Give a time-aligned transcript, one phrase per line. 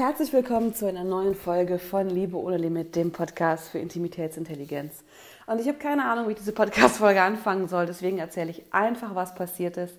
[0.00, 5.04] Herzlich willkommen zu einer neuen Folge von Liebe ohne Limit, dem Podcast für Intimitätsintelligenz.
[5.46, 9.14] Und ich habe keine Ahnung, wie ich diese Podcast-Folge anfangen soll, deswegen erzähle ich einfach,
[9.14, 9.94] was passiert ist.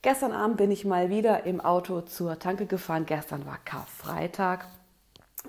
[0.00, 3.04] Gestern Abend bin ich mal wieder im Auto zur Tanke gefahren.
[3.04, 4.66] Gestern war Karfreitag,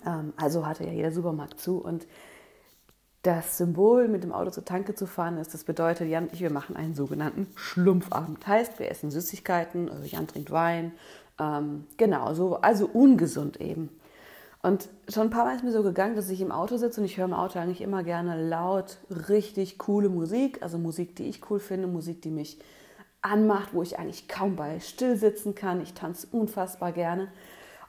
[0.06, 1.78] ähm, also hatte ja jeder Supermarkt zu.
[1.78, 2.08] Und
[3.24, 6.42] das Symbol, mit dem Auto zur Tanke zu fahren, ist, das bedeutet, Jan und ich,
[6.42, 8.46] wir machen einen sogenannten Schlumpfabend.
[8.46, 10.92] Heißt, wir essen Süßigkeiten, also Jan trinkt Wein,
[11.42, 13.90] ähm, genau, so, also ungesund eben.
[14.62, 17.06] Und schon ein paar Mal ist mir so gegangen, dass ich im Auto sitze und
[17.06, 20.62] ich höre im Auto eigentlich immer gerne laut, richtig coole Musik.
[20.62, 22.60] Also Musik, die ich cool finde, Musik, die mich
[23.24, 25.82] anmacht, wo ich eigentlich kaum bei still sitzen kann.
[25.82, 27.30] Ich tanze unfassbar gerne.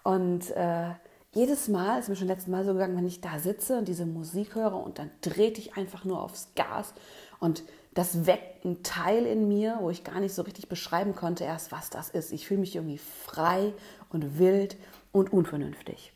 [0.02, 0.93] Und äh,
[1.32, 4.07] jedes Mal, ist mir schon letztes Mal so gegangen, wenn ich da sitze und diese
[4.07, 6.95] Musik höre und dann trete ich einfach nur aufs Gas
[7.38, 11.45] und das weckt einen Teil in mir, wo ich gar nicht so richtig beschreiben konnte
[11.45, 12.32] erst, was das ist.
[12.32, 13.74] Ich fühle mich irgendwie frei
[14.09, 14.77] und wild
[15.12, 16.12] und unvernünftig.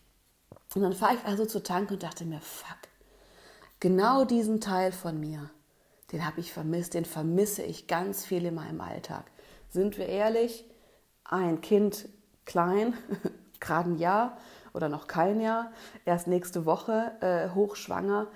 [0.75, 2.79] Und dann fahre ich also zur Tanke und dachte mir, fuck,
[3.81, 5.51] genau diesen Teil von mir,
[6.13, 9.25] den habe ich vermisst, den vermisse ich ganz viel in meinem Alltag.
[9.69, 10.65] Sind wir ehrlich,
[11.25, 12.09] ein Kind
[12.45, 12.95] klein,
[13.61, 14.39] gerade ein Jahr
[14.73, 15.73] oder noch kein Jahr,
[16.05, 18.29] erst nächste Woche äh, hochschwanger,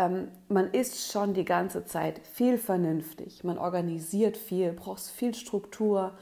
[0.00, 6.16] ähm, man ist schon die ganze Zeit viel vernünftig, man organisiert viel, braucht viel Struktur.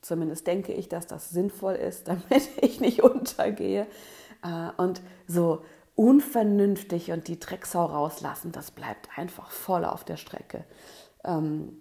[0.00, 3.86] Zumindest denke ich, dass das sinnvoll ist, damit ich nicht untergehe.
[4.42, 5.62] Äh, und so
[5.96, 10.64] unvernünftig und die Drecksau rauslassen, das bleibt einfach voll auf der Strecke.
[11.24, 11.76] Ähm,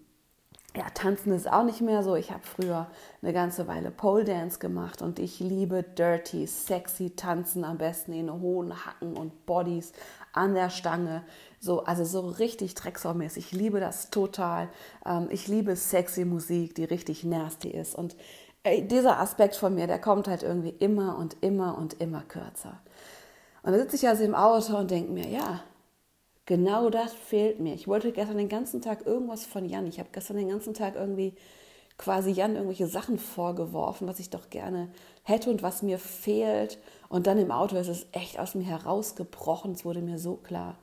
[0.76, 2.16] ja, tanzen ist auch nicht mehr so.
[2.16, 2.88] Ich habe früher
[3.22, 8.32] eine ganze Weile Pole Dance gemacht und ich liebe dirty, sexy Tanzen, am besten in
[8.32, 9.94] hohen Hacken und Bodies
[10.34, 11.24] an der Stange.
[11.60, 13.48] So, also so richtig drecksaumäßig.
[13.48, 14.70] Ich liebe das total.
[15.06, 17.96] Ähm, ich liebe sexy Musik, die richtig nasty ist.
[17.96, 18.16] Und
[18.66, 22.80] dieser Aspekt von mir, der kommt halt irgendwie immer und immer und immer kürzer.
[23.64, 25.62] Und da sitze ich also im Auto und denke mir, ja,
[26.50, 27.76] genau das fehlt mir.
[27.76, 29.86] Ich wollte gestern den ganzen Tag irgendwas von Jan.
[29.86, 31.36] Ich habe gestern den ganzen Tag irgendwie
[32.00, 34.90] quasi Jan irgendwelche Sachen vorgeworfen, was ich doch gerne
[35.22, 36.80] hätte und was mir fehlt.
[37.08, 39.74] Und dann im Auto ist es echt aus mir herausgebrochen.
[39.74, 40.76] Es wurde mir so klar.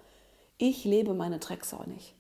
[0.57, 2.15] Ich lebe meine Drecksau nicht.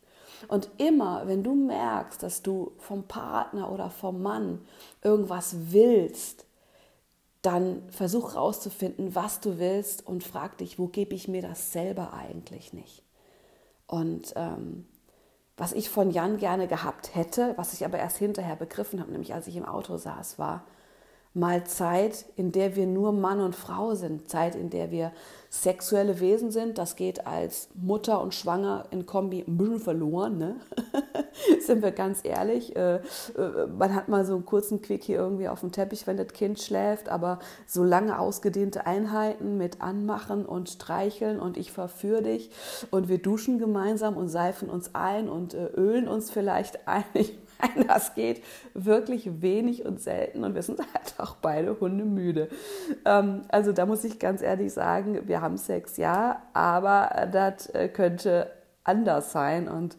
[0.48, 4.60] Und immer, wenn du merkst, dass du vom Partner oder vom Mann
[5.04, 6.46] irgendwas willst,
[7.42, 12.12] dann versuch rauszufinden, was du willst und frag dich, wo gebe ich mir das selber
[12.12, 13.05] eigentlich nicht?
[13.86, 14.86] Und ähm,
[15.56, 19.32] was ich von Jan gerne gehabt hätte, was ich aber erst hinterher begriffen habe, nämlich
[19.32, 20.64] als ich im Auto saß, war
[21.36, 25.12] mal Zeit, in der wir nur Mann und Frau sind, Zeit, in der wir
[25.50, 26.78] sexuelle Wesen sind.
[26.78, 30.56] Das geht als Mutter und Schwanger in Kombi ein bisschen verloren, ne?
[31.60, 32.74] sind wir ganz ehrlich.
[32.74, 33.00] Äh, äh,
[33.78, 36.58] man hat mal so einen kurzen Quick hier irgendwie auf dem Teppich, wenn das Kind
[36.58, 42.50] schläft, aber so lange ausgedehnte Einheiten mit Anmachen und Streicheln und ich verführe dich
[42.90, 47.04] und wir duschen gemeinsam und seifen uns ein und äh, ölen uns vielleicht ein.
[47.60, 48.42] Nein, das geht
[48.74, 52.48] wirklich wenig und selten und wir sind halt auch beide Hunde müde.
[53.04, 57.88] Ähm, also da muss ich ganz ehrlich sagen, wir haben Sex, ja, aber das äh,
[57.88, 58.50] könnte
[58.84, 59.96] anders sein und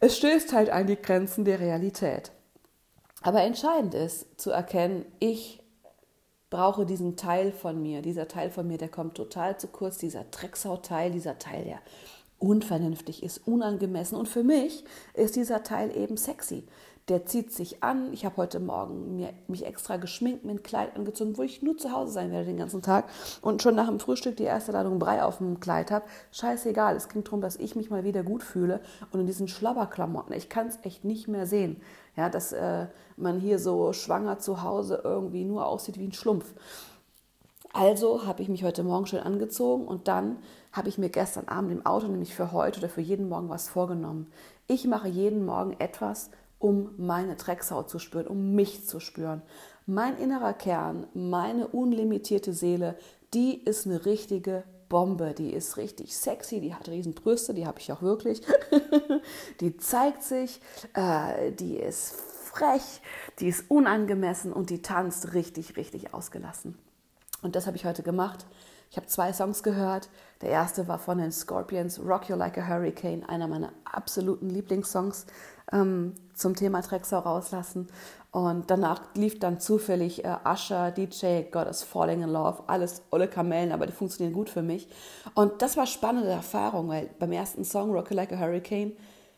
[0.00, 2.30] es stößt halt an die Grenzen der Realität.
[3.22, 5.62] Aber entscheidend ist zu erkennen, ich
[6.50, 8.02] brauche diesen Teil von mir.
[8.02, 11.78] Dieser Teil von mir, der kommt total zu kurz, dieser Drecksau-Teil, dieser Teil, der
[12.38, 14.18] unvernünftig ist, unangemessen.
[14.18, 14.84] Und für mich
[15.14, 16.64] ist dieser Teil eben sexy.
[17.08, 18.14] Der zieht sich an.
[18.14, 21.76] Ich habe heute Morgen mir, mich extra geschminkt, mir ein Kleid angezogen, wo ich nur
[21.76, 23.04] zu Hause sein werde den ganzen Tag
[23.42, 26.06] und schon nach dem Frühstück die erste Ladung Brei auf dem Kleid habe.
[26.32, 28.80] Scheißegal, es ging darum, dass ich mich mal wieder gut fühle
[29.12, 31.76] und in diesen Schlabberklamotten, ich kann es echt nicht mehr sehen,
[32.16, 32.86] ja, dass äh,
[33.18, 36.54] man hier so schwanger zu Hause irgendwie nur aussieht wie ein Schlumpf.
[37.76, 40.38] Also habe ich mich heute Morgen schön angezogen und dann
[40.70, 43.68] habe ich mir gestern Abend im Auto nämlich für heute oder für jeden Morgen was
[43.68, 44.28] vorgenommen.
[44.68, 46.30] Ich mache jeden Morgen etwas,
[46.60, 49.42] um meine Dreckshaut zu spüren, um mich zu spüren.
[49.86, 52.96] Mein innerer Kern, meine unlimitierte Seele,
[53.34, 55.34] die ist eine richtige Bombe.
[55.36, 58.40] Die ist richtig sexy, die hat riesen Brüste, die habe ich auch wirklich.
[59.60, 60.60] die zeigt sich,
[60.94, 63.02] äh, die ist frech,
[63.40, 66.78] die ist unangemessen und die tanzt richtig, richtig ausgelassen.
[67.44, 68.46] Und das habe ich heute gemacht.
[68.90, 70.08] Ich habe zwei Songs gehört.
[70.40, 75.26] Der erste war von den Scorpions, Rock You Like a Hurricane, einer meiner absoluten Lieblingssongs
[75.70, 77.88] ähm, zum Thema Drecksau rauslassen.
[78.30, 83.28] Und danach lief dann zufällig äh, Usher, DJ, God is Falling in Love, alles olle
[83.28, 84.88] Kamellen, aber die funktionieren gut für mich.
[85.34, 88.92] Und das war spannende Erfahrung, weil beim ersten Song, Rock You Like a Hurricane,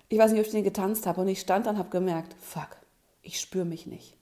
[0.08, 2.36] ich weiß nicht, ob ich den getanzt habe und ich stand dann und habe gemerkt,
[2.40, 2.68] fuck,
[3.22, 4.16] ich spüre mich nicht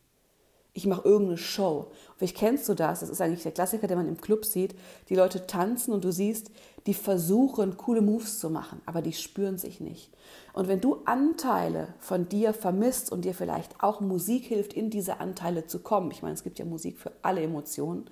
[0.76, 1.92] ich mache irgendeine Show.
[2.16, 4.74] Vielleicht kennst du das, das ist eigentlich der Klassiker, den man im Club sieht.
[5.08, 6.50] Die Leute tanzen und du siehst,
[6.86, 10.10] die versuchen, coole Moves zu machen, aber die spüren sich nicht.
[10.52, 15.20] Und wenn du Anteile von dir vermisst und dir vielleicht auch Musik hilft, in diese
[15.20, 18.10] Anteile zu kommen, ich meine, es gibt ja Musik für alle Emotionen,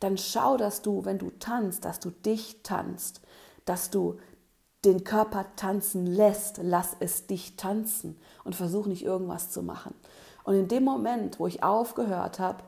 [0.00, 3.20] dann schau, dass du, wenn du tanzt, dass du dich tanzt,
[3.66, 4.16] dass du
[4.84, 9.94] den Körper tanzen lässt, lass es dich tanzen und versuch nicht irgendwas zu machen.
[10.48, 12.64] Und in dem Moment, wo ich aufgehört habe,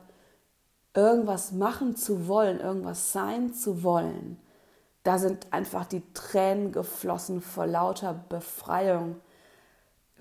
[0.93, 4.37] irgendwas machen zu wollen, irgendwas sein zu wollen,
[5.01, 9.15] da sind einfach die Tränen geflossen vor lauter Befreiung,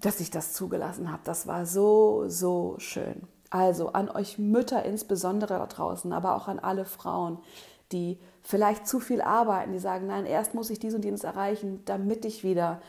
[0.01, 1.21] dass ich das zugelassen habe.
[1.25, 3.29] Das war so, so schön.
[3.51, 7.41] Also an euch Mütter insbesondere da draußen, aber auch an alle Frauen,
[7.93, 11.83] die vielleicht zu viel arbeiten, die sagen, nein, erst muss ich dies und jenes erreichen,
[11.85, 12.81] damit ich wieder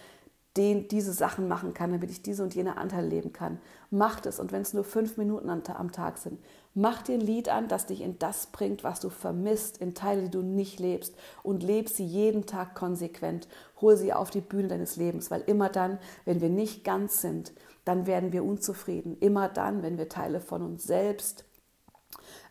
[0.57, 3.59] den, diese Sachen machen kann, damit ich diese und jene Anteil leben kann.
[3.89, 6.39] Macht es und wenn es nur fünf Minuten am Tag sind,
[6.74, 10.24] mach dir ein Lied an, das dich in das bringt, was du vermisst, in Teile,
[10.24, 13.48] die du nicht lebst und leb sie jeden Tag konsequent.
[13.80, 17.54] Hol sie auf die Bühne deines Lebens, weil immer dann, wenn wir nicht ganz sind,
[17.86, 19.18] dann werden wir unzufrieden.
[19.19, 21.45] Immer dann, wenn wir Teile von uns selbst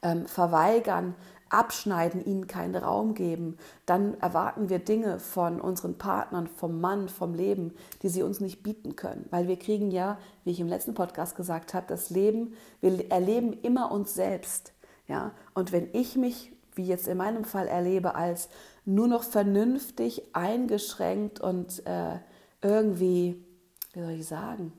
[0.02, 1.14] ähm, verweigern,
[1.50, 7.34] abschneiden, ihnen keinen Raum geben, dann erwarten wir Dinge von unseren Partnern, vom Mann, vom
[7.34, 9.26] Leben, die sie uns nicht bieten können.
[9.30, 13.52] Weil wir kriegen ja, wie ich im letzten Podcast gesagt habe, das Leben, wir erleben
[13.52, 14.72] immer uns selbst.
[15.06, 15.32] Ja?
[15.54, 18.48] Und wenn ich mich, wie jetzt in meinem Fall erlebe, als
[18.84, 22.18] nur noch vernünftig, eingeschränkt und äh,
[22.62, 23.44] irgendwie,
[23.92, 24.72] wie soll ich sagen,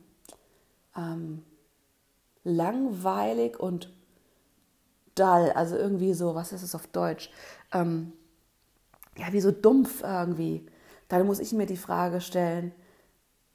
[0.96, 1.44] ähm,
[2.44, 3.92] langweilig und
[5.16, 7.32] dull, also irgendwie so, was ist es auf Deutsch?
[7.74, 8.14] Ähm,
[9.18, 10.66] ja, wie so dumpf irgendwie.
[11.08, 12.74] Dann muss ich mir die Frage stellen,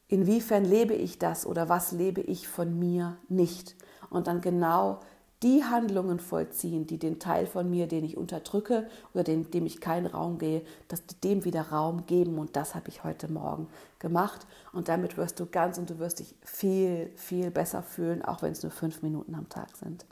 [0.08, 3.76] inwiefern lebe ich das oder was lebe ich von mir nicht?
[4.10, 5.00] Und dann genau
[5.42, 9.80] die Handlungen vollziehen, die den Teil von mir, den ich unterdrücke oder den, dem ich
[9.80, 12.38] keinen Raum gehe, dass dem wieder Raum geben.
[12.38, 13.68] Und das habe ich heute Morgen
[13.98, 14.46] gemacht.
[14.72, 18.52] Und damit wirst du ganz und du wirst dich viel, viel besser fühlen, auch wenn
[18.52, 20.06] es nur fünf Minuten am Tag sind.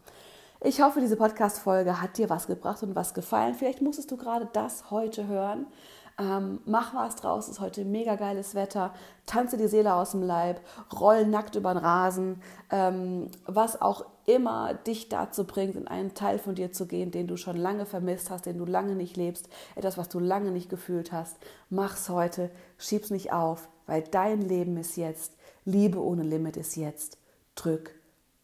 [0.66, 3.54] Ich hoffe, diese Podcast-Folge hat dir was gebracht und was gefallen.
[3.54, 5.66] Vielleicht musstest du gerade das heute hören.
[6.18, 8.94] Ähm, mach was draus, es ist heute mega geiles Wetter.
[9.26, 10.62] Tanze die Seele aus dem Leib,
[10.98, 12.40] roll nackt über den Rasen.
[12.70, 17.26] Ähm, was auch immer dich dazu bringt, in einen Teil von dir zu gehen, den
[17.26, 20.70] du schon lange vermisst hast, den du lange nicht lebst, etwas, was du lange nicht
[20.70, 21.36] gefühlt hast.
[21.68, 25.34] Mach's heute, schieb's nicht auf, weil dein Leben ist jetzt.
[25.66, 27.18] Liebe ohne Limit ist jetzt.
[27.54, 27.94] Drück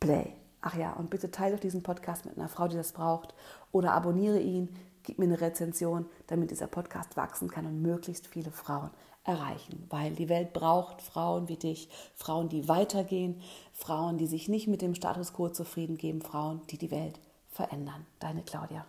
[0.01, 0.40] Play.
[0.63, 3.35] Ach ja, und bitte teile doch diesen Podcast mit einer Frau, die das braucht.
[3.73, 4.69] Oder abonniere ihn,
[5.03, 8.91] gib mir eine Rezension, damit dieser Podcast wachsen kann und möglichst viele Frauen
[9.25, 9.87] erreichen.
[9.89, 13.41] Weil die Welt braucht Frauen wie dich, Frauen, die weitergehen,
[13.73, 17.19] Frauen, die sich nicht mit dem Status quo zufrieden geben, Frauen, die die Welt
[17.49, 18.07] verändern.
[18.19, 18.85] Deine Claudia.